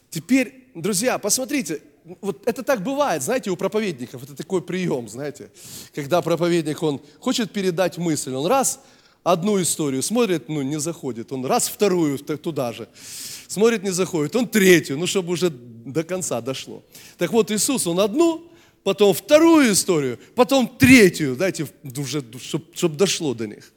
[0.09, 1.81] Теперь, друзья, посмотрите,
[2.21, 5.51] вот это так бывает, знаете, у проповедников, это такой прием, знаете,
[5.93, 8.79] когда проповедник, он хочет передать мысль, он раз
[9.23, 12.89] одну историю смотрит, ну, не заходит, он раз вторую туда же,
[13.47, 16.83] смотрит, не заходит, он третью, ну, чтобы уже до конца дошло.
[17.17, 18.51] Так вот, Иисус, он одну,
[18.83, 23.71] потом вторую историю, потом третью, знаете, уже, чтобы, чтобы дошло до них.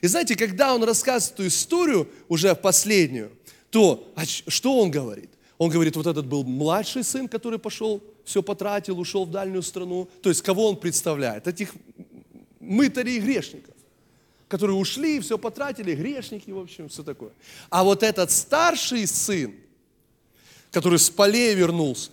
[0.00, 3.30] И знаете, когда он рассказывает эту историю, уже последнюю,
[3.70, 4.12] то
[4.48, 5.30] что он говорит?
[5.58, 10.08] Он говорит, вот этот был младший сын, который пошел, все потратил, ушел в дальнюю страну.
[10.22, 11.46] То есть, кого он представляет?
[11.46, 11.72] Этих
[12.58, 13.74] мытарей и грешников,
[14.48, 17.30] которые ушли, все потратили, грешники, в общем, все такое.
[17.70, 19.54] А вот этот старший сын,
[20.70, 22.10] который с полей вернулся,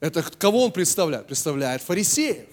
[0.00, 1.26] это кого он представляет?
[1.26, 2.48] Представляет фарисеев,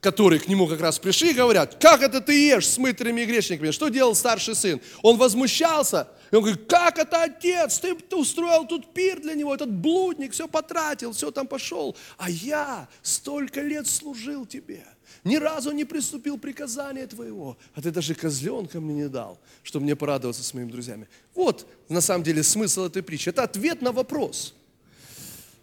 [0.00, 3.26] которые к нему как раз пришли и говорят, как это ты ешь с мытарями и
[3.26, 3.70] грешниками?
[3.70, 4.80] Что делал старший сын?
[5.02, 7.78] Он возмущался, и он говорит, как это отец?
[7.78, 11.96] Ты, ты устроил тут пир для него, этот блудник все потратил, все там пошел.
[12.16, 14.84] А я столько лет служил тебе,
[15.24, 19.96] ни разу не приступил приказания твоего, а ты даже козленка мне не дал, чтобы мне
[19.96, 21.08] порадоваться с моими друзьями.
[21.34, 23.28] Вот на самом деле смысл этой притчи.
[23.28, 24.54] Это ответ на вопрос–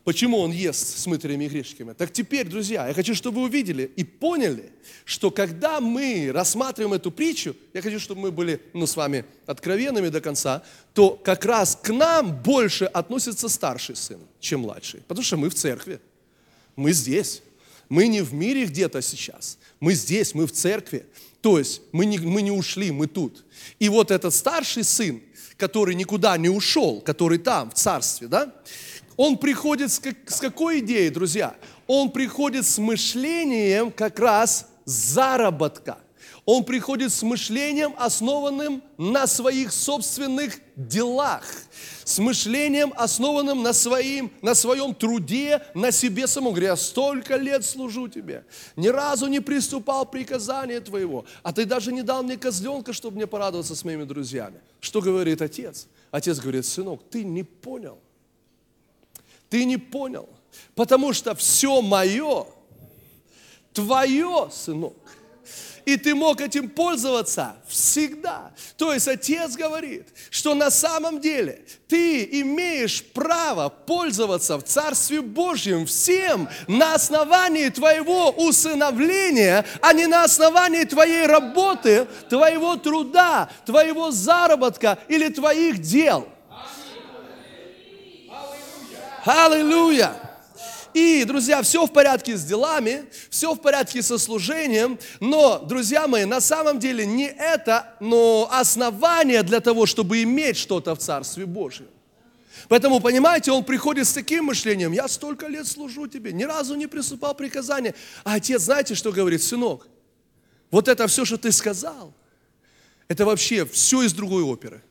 [0.08, 1.92] почему он ест с мытарями и грешниками.
[1.92, 4.72] Так теперь, друзья, я хочу, чтобы вы увидели и поняли,
[5.04, 10.08] что когда мы рассматриваем эту притчу, я хочу, чтобы мы были ну, с вами откровенными
[10.08, 15.02] до конца, то как раз к нам больше относится старший сын, чем младший.
[15.10, 16.00] Потому что мы в церкви,
[16.78, 17.42] мы здесь.
[17.90, 21.06] Мы не в мире где-то сейчас, мы здесь, мы в церкви.
[21.42, 23.44] То есть мы не, мы не ушли, мы тут.
[23.78, 25.22] И вот этот старший сын,
[25.58, 28.54] который никуда не ушел, который там, в царстве, да,
[29.18, 31.56] он приходит с, как, с какой идеей, друзья?
[31.88, 35.98] Он приходит с мышлением как раз заработка.
[36.46, 41.44] Он приходит с мышлением, основанным на своих собственных делах,
[42.06, 46.54] с мышлением, основанным на, своим, на своем труде, на себе самом.
[46.54, 48.46] Говоря, я столько лет служу тебе,
[48.78, 53.28] ни разу не приступал приказания твоего, а ты даже не дал мне козленка, чтобы мне
[53.28, 54.62] порадоваться с моими друзьями.
[54.80, 55.88] Что говорит отец?
[56.12, 58.00] Отец говорит, сынок, ты не понял.
[59.50, 60.28] Ты не понял,
[60.76, 62.46] потому что все мое,
[63.74, 64.96] твое, сынок.
[65.88, 68.52] И ты мог этим пользоваться всегда.
[68.76, 75.86] То есть отец говорит, что на самом деле ты имеешь право пользоваться в Царстве Божьем
[75.86, 85.00] всем на основании твоего усыновления, а не на основании твоей работы, твоего труда, твоего заработка
[85.08, 86.28] или твоих дел.
[89.28, 90.16] Аллилуйя!
[90.94, 96.24] И, друзья, все в порядке с делами, все в порядке со служением, но, друзья мои,
[96.24, 101.90] на самом деле не это, но основание для того, чтобы иметь что-то в Царстве Божьем.
[102.70, 106.88] Поэтому, понимаете, он приходит с таким мышлением, я столько лет служу тебе, ни разу не
[106.88, 107.94] приступал приказания.
[108.24, 109.88] А отец, знаете, что говорит, сынок,
[110.72, 112.14] вот это все, что ты сказал,
[113.10, 114.82] это вообще все из другой оперы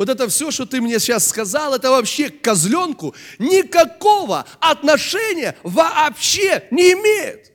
[0.00, 6.66] вот это все, что ты мне сейчас сказал, это вообще к козленку никакого отношения вообще
[6.70, 7.52] не имеет.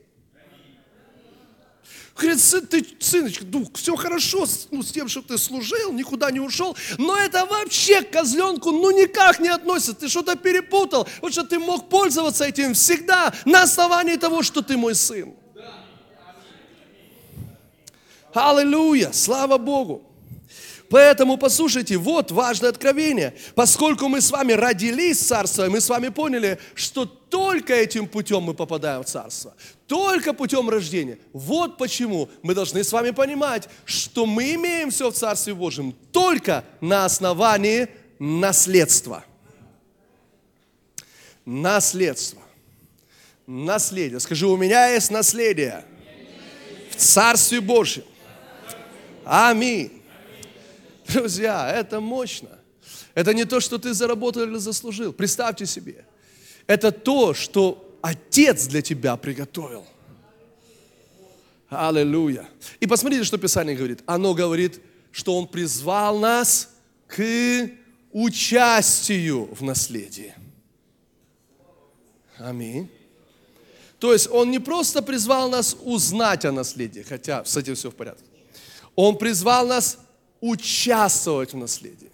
[2.16, 6.30] Говорит, сын, ты, сыночка, ну, все хорошо с, ну, с тем, что ты служил, никуда
[6.30, 9.94] не ушел, но это вообще к козленку ну никак не относится.
[9.94, 14.76] Ты что-то перепутал, вот что ты мог пользоваться этим всегда на основании того, что ты
[14.76, 15.34] мой сын.
[18.32, 20.15] Аллилуйя, слава Богу.
[20.88, 23.34] Поэтому послушайте, вот важное откровение.
[23.54, 28.42] Поскольку мы с вами родились в Царство, мы с вами поняли, что только этим путем
[28.42, 29.54] мы попадаем в Царство.
[29.86, 31.18] Только путем рождения.
[31.32, 36.64] Вот почему мы должны с вами понимать, что мы имеем все в Царстве Божьем только
[36.80, 39.24] на основании наследства.
[41.44, 42.42] Наследство.
[43.46, 44.18] Наследие.
[44.20, 45.84] Скажи, у меня есть наследие
[46.90, 48.04] в Царстве Божьем.
[49.24, 50.02] Аминь.
[51.08, 52.58] Друзья, это мощно.
[53.14, 55.12] Это не то, что ты заработал или заслужил.
[55.12, 56.04] Представьте себе.
[56.66, 59.84] Это то, что Отец для тебя приготовил.
[61.68, 62.48] Аллилуйя.
[62.78, 64.02] И посмотрите, что Писание говорит.
[64.06, 66.70] Оно говорит, что Он призвал нас
[67.08, 67.70] к
[68.12, 70.34] участию в наследии.
[72.38, 72.90] Аминь.
[73.98, 77.94] То есть Он не просто призвал нас узнать о наследии, хотя с этим все в
[77.94, 78.24] порядке.
[78.94, 79.98] Он призвал нас
[80.48, 82.10] участвовать в наследии.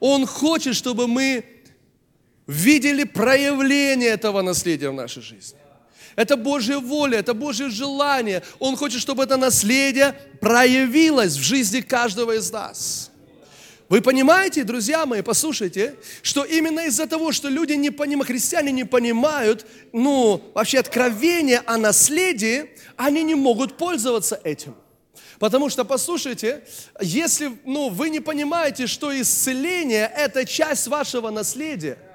[0.00, 1.44] Он хочет, чтобы мы
[2.46, 5.58] видели проявление этого наследия в нашей жизни.
[6.16, 8.42] Это Божья воля, это Божье желание.
[8.58, 13.10] Он хочет, чтобы это наследие проявилось в жизни каждого из нас.
[13.88, 18.84] Вы понимаете, друзья мои, послушайте, что именно из-за того, что люди не понимают, христиане не
[18.84, 24.74] понимают, ну, вообще откровение о наследии, они не могут пользоваться этим.
[25.38, 26.64] Потому что, послушайте,
[27.00, 31.98] если ну, вы не понимаете, что исцеление– это часть вашего наследия–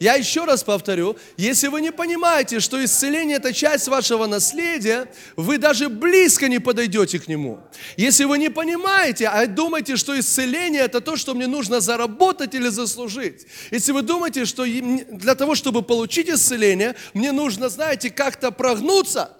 [0.00, 5.58] я еще раз повторю, если вы не понимаете, что исцеление– это часть вашего наследия, вы
[5.58, 7.60] даже близко не подойдете к нему.
[7.98, 12.68] Если вы не понимаете, а думаете, что исцеление– это то, что мне нужно заработать или
[12.68, 13.46] заслужить.
[13.70, 19.36] Если вы думаете, что для того, чтобы получить исцеление, мне нужно, знаете, как-то прогнуться,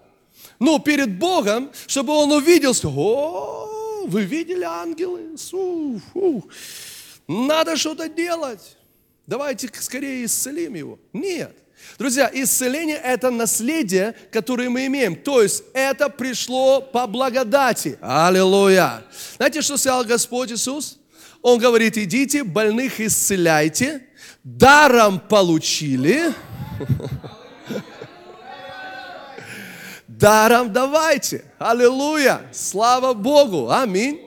[0.61, 5.37] ну, перед Богом, чтобы Он увидел, что, о, вы видели ангелы?
[5.37, 6.49] Фу, фу.
[7.27, 8.77] Надо что-то делать
[9.31, 10.99] давайте скорее исцелим его.
[11.13, 11.57] Нет.
[11.99, 15.15] Друзья, исцеление– это наследие, которое мы имеем.
[15.15, 17.97] То есть это пришло по благодати.
[18.03, 19.05] Аллилуйя.
[19.37, 20.99] Знаете, что сказал Господь Иисус?
[21.43, 24.03] Он говорит, идите, больных исцеляйте,
[24.43, 26.35] даром получили,
[30.21, 31.45] даром давайте.
[31.59, 32.43] Аллилуйя.
[32.53, 33.71] Слава Богу.
[33.71, 34.21] Аминь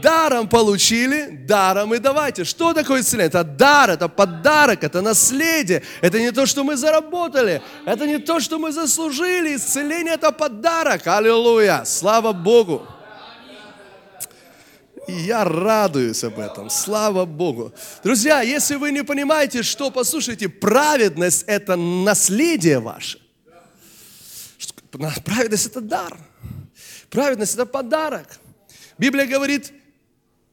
[0.00, 2.44] даром получили, даром и давайте.
[2.44, 3.28] Что такое исцеление?
[3.28, 5.82] Это дар, это подарок, это наследие.
[6.00, 9.56] Это не то, что мы заработали, это не то, что мы заслужили.
[9.56, 11.06] Исцеление– это подарок.
[11.06, 11.82] Аллилуйя!
[11.84, 12.86] Слава Богу!
[15.08, 16.70] И я радуюсь об этом.
[16.70, 17.72] Слава Богу.
[18.04, 23.18] Друзья, если вы не понимаете, что, послушайте, праведность– это наследие ваше.
[25.24, 26.16] Праведность– это дар.
[27.10, 28.26] Праведность– это подарок.
[28.98, 29.72] Библия говорит,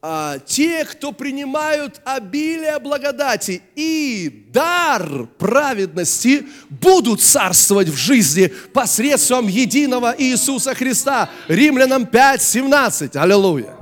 [0.02, 10.16] а, те, кто принимают обилие благодати и дар праведности, будут царствовать в жизни посредством единого
[10.18, 11.30] Иисуса Христа.
[11.48, 13.16] Римлянам 5, 17.
[13.16, 13.76] Аллилуйя.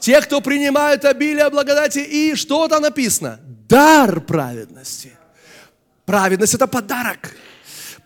[0.00, 3.40] Те, кто принимают обилие благодати и что там написано?
[3.68, 5.12] Дар праведности.
[6.04, 7.34] Праведность– это подарок.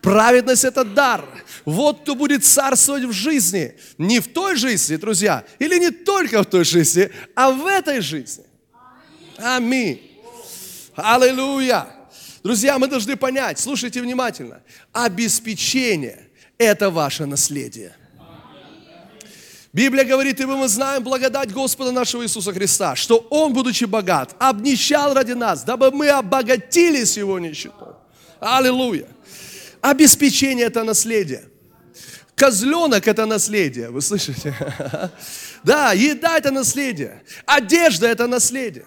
[0.01, 1.23] Праведность– это дар.
[1.63, 3.75] Вот кто будет царствовать в жизни.
[3.97, 8.45] Не в той жизни, друзья, или не только в той жизни, а в этой жизни.
[9.37, 10.01] Аминь.
[10.95, 11.87] Аллилуйя.
[12.43, 14.61] Друзья, мы должны понять, слушайте внимательно,
[14.91, 17.95] обеспечение– это ваше наследие.
[19.73, 25.13] Библия говорит, и мы знаем благодать Господа нашего Иисуса Христа, что Он, будучи богат, обнищал
[25.13, 27.93] ради нас, дабы мы обогатились Его нищетой.
[28.39, 29.07] Аллилуйя.
[29.81, 31.43] Обеспечение– это наследие.
[32.35, 34.55] Козленок– это наследие, вы слышите?
[35.63, 37.21] Да, еда– это наследие.
[37.45, 38.85] Одежда– это наследие.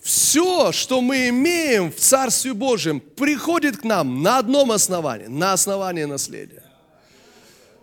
[0.00, 6.04] Все, что мы имеем в Царстве Божьем, приходит к нам на одном основании, на основании
[6.04, 6.62] наследия.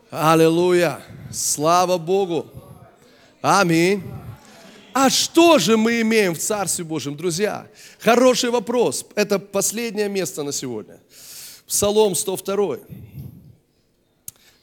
[0.10, 1.02] Аллилуйя!
[1.32, 2.48] Слава Богу!
[3.44, 4.02] Аминь!
[4.98, 7.68] А что же мы имеем в Царстве Божьем, друзья?
[8.00, 9.06] Хороший вопрос.
[9.16, 11.02] Это последнее место на сегодня.
[11.68, 12.78] Псалом 102.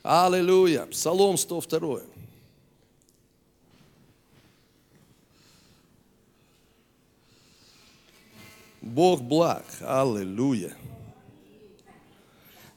[0.03, 0.87] Аллилуйя.
[0.87, 2.01] Псалом 102.
[8.81, 9.67] Бог благ.
[9.83, 10.75] Аллилуйя.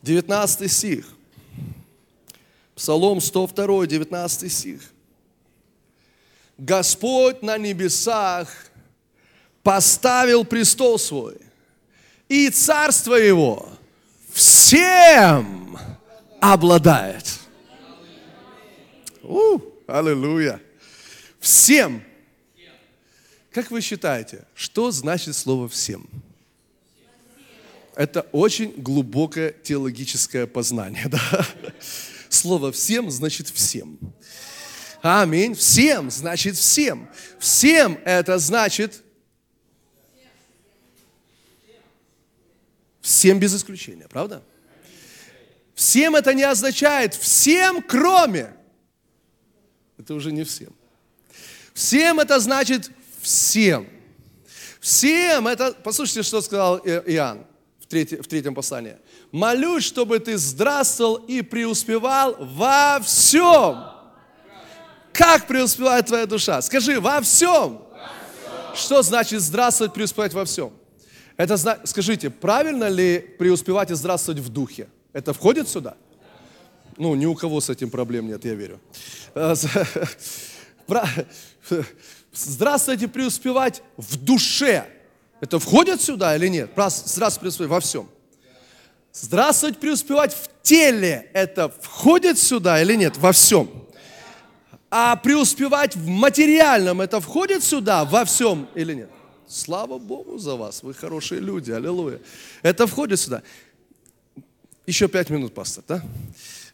[0.01, 1.07] 19 стих.
[2.75, 4.81] Псалом 102, 19 стих.
[6.57, 8.49] Господь на небесах
[9.63, 11.37] поставил престол свой,
[12.29, 13.69] и царство его
[14.31, 15.77] всем
[16.39, 17.39] обладает.
[19.21, 20.61] У, аллилуйя.
[21.39, 22.03] Всем.
[23.51, 26.07] Как вы считаете, что значит слово «всем»?
[27.95, 31.05] Это очень глубокое теологическое познание.
[31.09, 31.47] Да?
[32.29, 33.97] Слово «всем» значит «всем».
[35.07, 35.53] Аминь.
[35.53, 37.07] Всем значит всем.
[37.37, 39.03] Всем это значит
[43.01, 44.41] всем без исключения, правда?
[45.75, 48.55] Всем это не означает всем, кроме.
[49.99, 50.75] Это уже не всем.
[51.75, 52.89] Всем это значит
[53.21, 53.87] всем.
[54.79, 57.45] Всем это, послушайте, что сказал Иоанн
[57.79, 58.97] в, третьем, в третьем послании.
[59.31, 63.94] Молюсь, чтобы ты здравствовал и преуспевал во всем
[65.15, 66.61] как преуспевает твоя душа?
[66.61, 67.73] Скажи, во всем.
[67.73, 68.75] во всем.
[68.75, 70.73] Что значит здравствовать, преуспевать во всем?
[71.37, 74.87] Это, скажите, правильно ли преуспевать и здравствовать в духе?
[75.13, 75.95] Это входит сюда?
[76.97, 78.79] Ну, ни у кого с этим проблем нет, я верю.
[82.33, 84.85] Здравствуйте, преуспевать в душе.
[85.41, 86.71] Это входит сюда или нет?
[86.75, 88.09] Здравствуйте, преуспевать во всем.
[89.13, 91.29] Здравствовать, преуспевать в теле.
[91.33, 93.17] Это входит сюда или нет?
[93.17, 93.84] Во всем.
[94.97, 99.09] А преуспевать в материальном, это входит сюда во всем или нет?
[99.45, 102.21] Слава Богу за вас, вы хорошие люди, аллилуйя.
[102.61, 103.43] Это входит сюда.
[104.85, 106.01] Еще пять минут, пастор, да?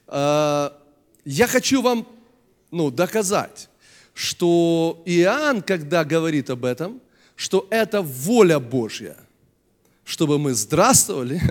[0.05, 0.79] А,
[1.25, 2.07] я хочу вам
[2.69, 3.69] ну, доказать,
[4.13, 7.01] что Иоанн, когда говорит об этом,
[7.35, 9.17] что это воля Божья,
[10.03, 11.41] чтобы мы здравствовали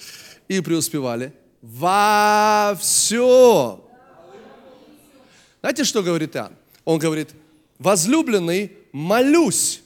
[0.46, 3.84] и преуспевали во все.
[5.60, 6.54] Знаете, что говорит Иоанн?
[6.84, 7.30] Он говорит,
[7.78, 9.82] возлюбленный, молюсь.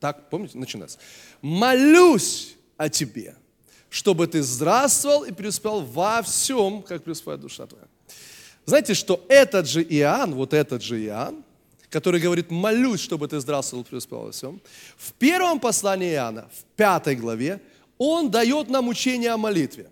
[0.00, 0.98] Так, помните, начинается.
[1.42, 3.36] Молюсь о тебе,
[3.88, 7.86] чтобы ты здравствовал и преуспел во всем, как преуспевает душа твоя.
[8.64, 11.44] Знаете, что этот же Иоанн, вот этот же Иоанн,
[11.88, 14.60] который говорит, молюсь, чтобы ты здравствовал и преуспел во всем,
[14.96, 17.60] в первом послании Иоанна, в пятой главе,
[17.96, 19.90] он дает нам учение о молитве.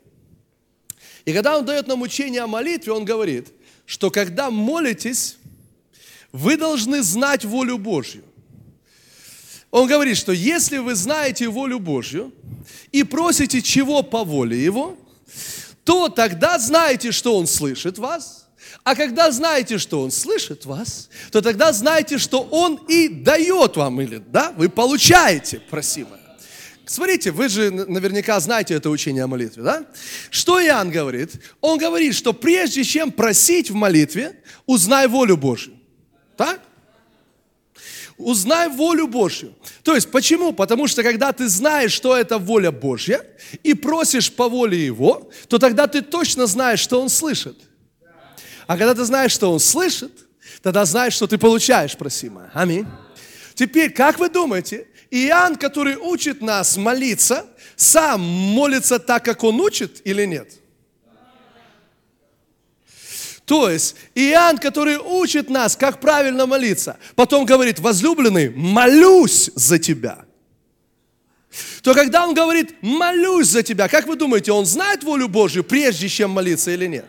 [1.25, 3.53] И когда он дает нам учение о молитве, он говорит,
[3.87, 5.37] что когда молитесь,
[6.33, 8.25] вы должны знать волю Божью.
[9.71, 12.33] Он говорит, что если вы знаете волю Божью
[12.93, 14.97] и просите чего по воле Его,
[15.85, 18.43] то тогда знаете, что Он слышит вас–
[18.85, 24.01] а когда знаете, что Он слышит вас, то тогда знаете, что Он и дает вам,
[24.01, 26.21] или да, вы получаете просимое.
[26.87, 29.87] Смотрите, вы же наверняка знаете это учение о молитве, да?
[30.31, 31.33] Что Иоанн говорит?
[31.61, 35.75] Он говорит, что прежде чем просить в молитве, узнай волю Божью.
[36.37, 36.61] Так?
[38.17, 39.55] Узнай волю Божью.
[39.83, 40.53] То есть, почему?
[40.53, 43.25] Потому что когда ты знаешь, что это воля Божья,
[43.63, 47.59] и просишь по воле Его, то тогда ты точно знаешь, что Он слышит.
[48.67, 50.13] А когда ты знаешь, что Он слышит,
[50.63, 52.51] тогда знаешь, что ты получаешь просимое.
[52.55, 52.87] Аминь.
[53.55, 57.47] Теперь, как вы думаете, Иоанн, который учит нас молиться,
[57.77, 60.53] сам молится так, как он учит или нет?
[63.45, 70.25] То есть Иоанн, который учит нас, как правильно молиться, потом говорит, возлюбленный, молюсь за тебя.
[71.83, 76.09] То когда он говорит, молюсь за тебя, как вы думаете, он знает волю Божью, прежде
[76.09, 77.07] чем молиться или нет?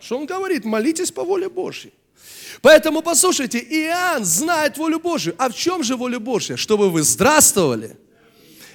[0.00, 0.64] Что он говорит?
[0.64, 1.92] Молитесь по воле Божьей.
[2.62, 5.34] Поэтому послушайте, Иоанн знает волю Божью.
[5.36, 6.56] А в чем же воля Божья?
[6.56, 7.96] Чтобы вы здравствовали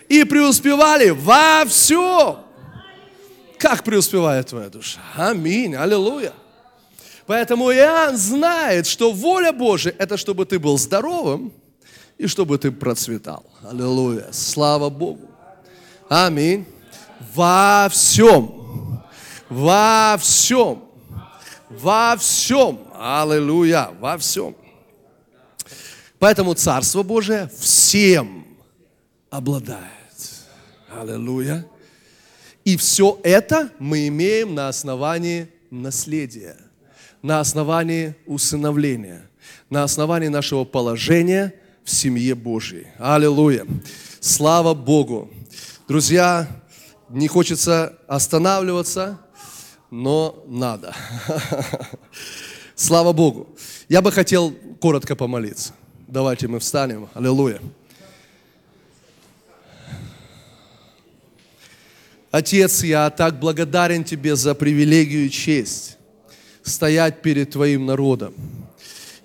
[0.09, 2.39] и преуспевали во всем.
[3.57, 4.99] Как преуспевает твоя душа?
[5.15, 6.33] Аминь, аллилуйя.
[7.25, 11.53] Поэтому Иоанн знает, что воля Божья– это чтобы ты был здоровым
[12.17, 13.45] и чтобы ты процветал.
[13.63, 14.27] Аллилуйя.
[14.31, 15.29] Слава Богу.
[16.09, 16.65] Аминь.
[17.33, 19.01] Во всем.
[19.49, 20.86] Во всем.
[21.69, 22.79] Во всем.
[22.93, 23.89] Аллилуйя.
[23.99, 24.55] Во всем.
[26.19, 28.45] Поэтому Царство Божие всем
[29.29, 29.83] обладает.
[30.89, 31.65] Аллилуйя.
[32.63, 36.57] И все это мы имеем на основании наследия,
[37.21, 39.29] на основании усыновления,
[39.69, 41.53] на основании нашего положения
[41.83, 42.87] в семье Божьей.
[42.97, 43.65] Аллилуйя.
[44.19, 45.29] Слава Богу.
[45.87, 46.47] Друзья,
[47.09, 49.19] не хочется останавливаться,
[49.91, 50.95] но надо.
[52.75, 53.47] Слава Богу.
[53.89, 55.73] Я бы хотел коротко помолиться.
[56.07, 57.09] Давайте мы встанем.
[57.13, 57.59] Аллилуйя.
[62.31, 65.97] Отец, я так благодарен Тебе за привилегию и честь
[66.61, 68.33] стоять перед Твоим народом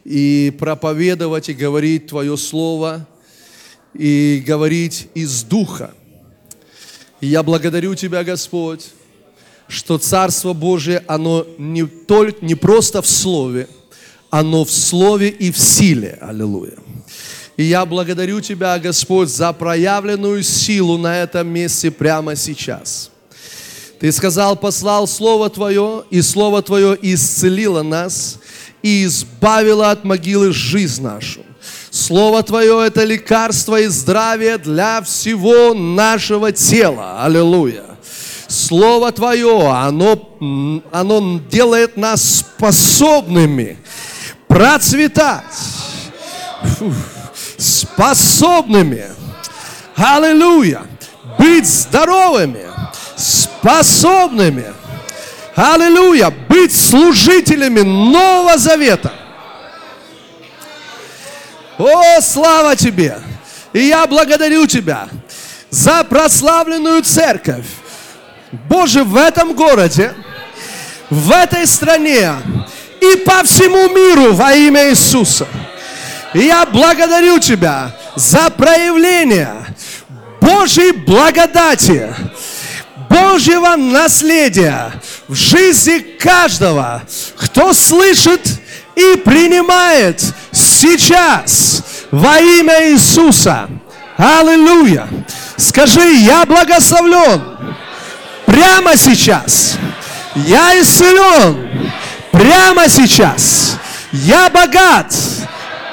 [0.04, 3.06] и проповедовать и говорить Твое Слово,
[3.94, 5.94] и говорить из Духа.
[7.20, 8.90] И я благодарю Тебя, Господь,
[9.72, 13.68] что Царство Божие, оно не, только, не просто в Слове,
[14.28, 16.18] оно в Слове и в силе.
[16.20, 16.74] Аллилуйя.
[17.56, 23.10] И я благодарю Тебя, Господь, за проявленную силу на этом месте прямо сейчас.
[23.98, 28.38] Ты сказал, послал Слово Твое, и Слово Твое исцелило нас
[28.82, 31.40] и избавило от могилы жизнь нашу.
[31.90, 37.22] Слово Твое– это лекарство и здравие для всего нашего тела.
[37.22, 37.91] Аллилуйя.
[38.52, 40.28] Слово Твое, оно,
[40.92, 43.78] оно делает нас способными
[44.46, 45.42] процветать.
[46.78, 46.92] Фу,
[47.56, 49.06] способными.
[49.96, 50.82] Аллилуйя.
[51.38, 52.66] Быть здоровыми.
[53.16, 54.66] Способными.
[55.56, 56.30] Аллилуйя.
[56.48, 59.12] Быть служителями Нового Завета.
[61.78, 63.18] О, слава Тебе!
[63.72, 65.08] И я благодарю Тебя
[65.70, 67.64] за прославленную церковь,
[68.52, 70.14] Боже, в этом городе,
[71.08, 72.32] в этой стране
[73.00, 75.46] и по всему миру во имя Иисуса.
[76.34, 79.66] Я благодарю Тебя за проявление
[80.40, 82.14] Божьей благодати,
[83.08, 84.92] Божьего наследия
[85.28, 87.02] в жизни каждого,
[87.36, 88.46] кто слышит
[88.94, 93.68] и принимает сейчас во имя Иисуса.
[94.18, 95.08] Аллилуйя!
[95.56, 97.51] Скажи, я благословлен
[98.46, 99.76] прямо сейчас.
[100.34, 101.90] Я исцелен
[102.30, 103.76] прямо сейчас.
[104.12, 105.14] Я богат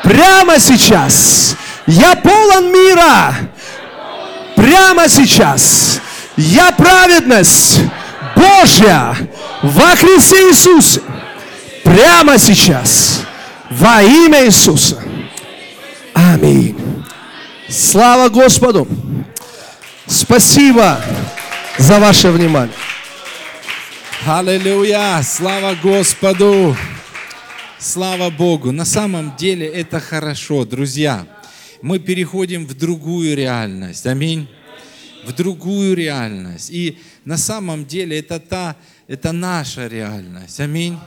[0.04, 1.56] прямо сейчас.
[1.88, 3.36] Я полон мира
[4.56, 6.00] прямо сейчас.
[6.38, 7.82] Я праведность
[8.36, 9.16] Божья
[9.62, 11.02] во Христе Иисусе
[11.84, 13.22] прямо сейчас
[13.70, 15.02] во имя Иисуса.
[16.14, 16.78] Аминь.
[17.70, 18.88] Слава Господу.
[20.08, 21.00] Спасибо
[21.80, 22.76] за ваше внимание.
[24.28, 25.22] Аллилуйя!
[25.24, 26.76] Слава Господу!
[27.80, 28.72] Слава Богу!
[28.72, 31.26] На самом деле это хорошо, друзья.
[31.82, 34.06] Мы переходим в другую реальность.
[34.06, 34.48] Аминь.
[35.26, 36.70] В другую реальность.
[36.70, 38.76] И на самом деле это та,
[39.08, 40.60] это наша реальность.
[40.60, 41.00] Аминь.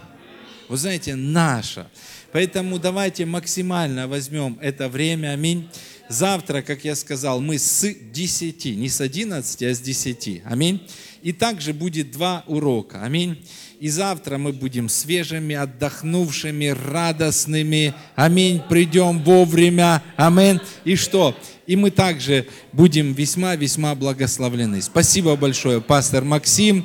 [0.69, 1.87] Вы знаете, наша.
[2.33, 5.33] Поэтому давайте максимально возьмем это время.
[5.33, 5.69] Аминь.
[6.13, 10.43] Завтра, как я сказал, мы с 10, не с 11, а с 10.
[10.45, 10.87] Аминь.
[11.23, 13.03] И также будет два урока.
[13.03, 13.43] Аминь.
[13.81, 17.95] И завтра мы будем свежими, отдохнувшими, радостными.
[18.15, 18.61] Аминь.
[18.69, 20.03] Придем вовремя.
[20.17, 20.61] Аминь.
[20.85, 21.35] И что?
[21.67, 24.83] И мы также будем весьма-весьма благословлены.
[24.83, 26.85] Спасибо большое, пастор Максим.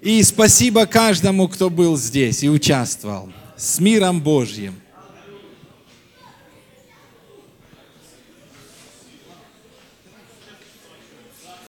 [0.00, 3.30] И спасибо каждому, кто был здесь и участвовал.
[3.58, 4.76] С миром Божьим.